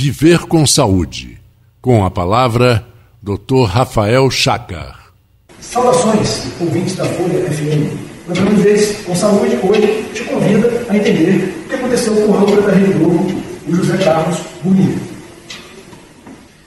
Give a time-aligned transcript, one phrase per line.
[0.00, 1.40] Viver com Saúde.
[1.82, 2.86] Com a palavra,
[3.20, 3.64] Dr.
[3.66, 5.12] Rafael Chacar.
[5.60, 7.98] Saudações, ouvintes da Folha FM.
[8.24, 12.62] Programa Viver com Saúde hoje te convida a entender o que aconteceu com o âncora
[12.62, 15.00] da Rede Globo, o José Carlos Bonito.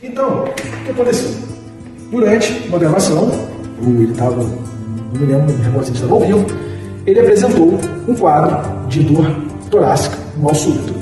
[0.00, 1.34] Então, o que aconteceu?
[2.12, 3.28] Durante uma gravação,
[3.82, 6.46] ele estava, não me lembro, não se estava ao vivo,
[7.04, 9.28] ele apresentou um quadro de dor
[9.68, 10.95] torácica, mal súbito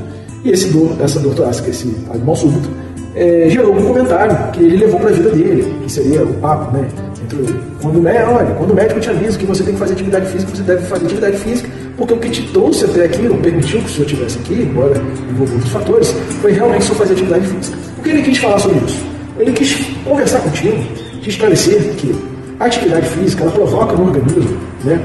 [0.44, 1.86] e esse dor, essa dor torácica, esse
[2.24, 2.68] mal súbito,
[3.14, 6.76] é, gerou um comentário que ele levou para a vida dele, que seria o papo,
[6.76, 6.86] né?
[7.22, 10.26] Entre, quando, né, olha, quando o médico te avisa que você tem que fazer atividade
[10.26, 13.80] física, você deve fazer atividade física, porque o que te trouxe até aqui, ou permitiu
[13.80, 17.78] que o senhor estivesse aqui, embora envolva outros fatores, foi realmente só fazer atividade física.
[17.98, 19.06] O que ele quis falar sobre isso?
[19.38, 20.76] Ele quis conversar contigo,
[21.22, 22.14] te esclarecer que
[22.60, 25.00] a atividade física ela provoca no organismo né,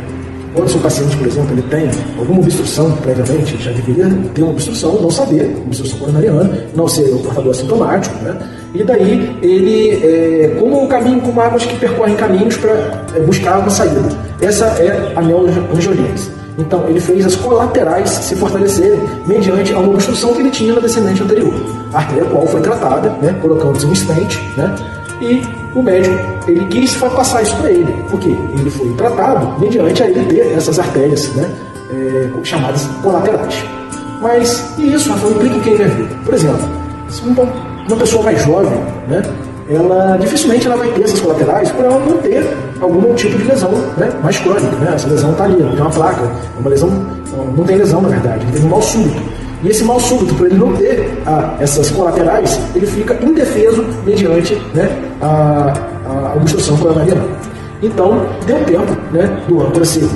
[0.53, 4.51] quando o seu paciente, por exemplo, ele tem alguma obstrução previamente, já deveria ter uma
[4.51, 8.37] obstrução, não saber, obstrução coronariana, não ser o portador assintomático, né?
[8.73, 12.71] E daí ele, é, como o caminho, como águas que percorrem caminhos para
[13.15, 14.01] é, buscar uma saída.
[14.41, 16.31] Essa é a neoangiogênese.
[16.57, 20.81] Então, ele fez as colaterais se fortalecerem mediante a uma obstrução que ele tinha na
[20.81, 21.53] descendente anterior.
[21.93, 24.75] A qual foi tratada, né, colocando-se um stent, né,
[25.21, 25.41] e
[25.73, 26.15] o médico
[26.47, 30.79] ele quis passar isso para ele, porque ele foi tratado mediante a ele ter essas
[30.79, 31.49] artérias né,
[31.91, 33.63] é, chamadas colaterais.
[34.21, 36.07] Mas e isso, Rafael, implica o que ele ver?
[36.25, 36.69] Por exemplo,
[37.09, 37.43] se uma,
[37.87, 39.21] uma pessoa mais jovem, né,
[39.69, 42.43] ela dificilmente ela vai ter essas colaterais por ela não ter
[42.81, 44.75] algum tipo de lesão né, mais crônica.
[44.77, 44.91] Né?
[44.95, 46.89] Essa lesão está ali, tem uma placa, é uma lesão,
[47.55, 49.21] não tem lesão na verdade, tem um mal súbito.
[49.63, 54.55] E esse mal súbito, por ele não ter ah, essas colaterais, ele fica indefeso mediante
[54.73, 54.89] né,
[55.21, 55.73] a,
[56.05, 57.25] a obstrução coronariana.
[57.81, 60.07] Então, deu tempo né, do âncora ser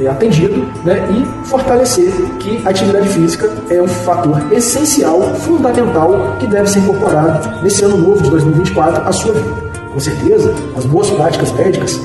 [0.00, 6.46] é, atendido né, e fortalecer que a atividade física é um fator essencial, fundamental, que
[6.46, 9.72] deve ser incorporado nesse ano novo de 2024 à sua vida.
[9.92, 12.00] Com certeza, as boas práticas médicas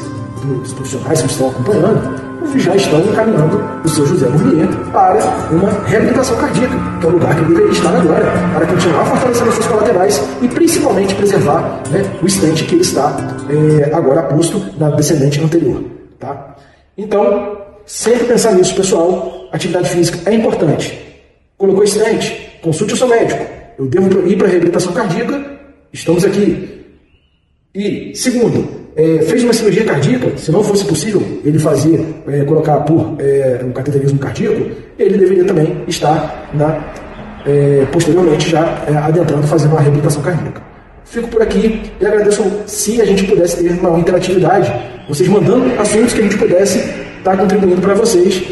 [0.45, 2.27] dos profissionais que estão acompanhando
[2.59, 5.19] já estão encaminhando o seu José Bournier para
[5.51, 9.49] uma reabilitação cardíaca, que é o lugar que ele deveria estar agora, para continuar fortalecendo
[9.49, 13.15] as suas colaterais e principalmente preservar né, o estente que ele está
[13.49, 15.83] é, agora posto na descendente anterior.
[16.19, 16.55] Tá?
[16.97, 19.35] Então, sempre pensar nisso, pessoal.
[19.51, 20.99] Atividade física é importante.
[21.57, 23.45] Colocou estente, consulte o seu médico.
[23.79, 25.59] Eu devo ir para a reabilitação cardíaca,
[25.93, 26.85] estamos aqui.
[27.73, 32.77] E, segundo, é, fez uma cirurgia cardíaca, se não fosse possível ele fazer, é, colocar
[32.77, 36.83] por é, um cateterismo cardíaco, ele deveria também estar na,
[37.45, 40.63] é, posteriormente já é, adentrando fazendo uma reabilitação cardíaca.
[41.05, 44.73] Fico por aqui e agradeço se a gente pudesse ter uma interatividade,
[45.07, 46.79] vocês mandando assuntos que a gente pudesse
[47.19, 48.43] estar contribuindo para vocês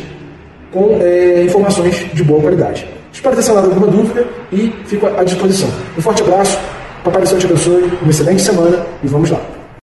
[0.72, 2.88] com é, informações de boa qualidade.
[3.12, 5.70] Espero ter sanado alguma dúvida e fico à disposição.
[5.98, 6.60] Um forte abraço,
[7.04, 9.55] Papai do Céu te abençoe, uma excelente semana e vamos lá.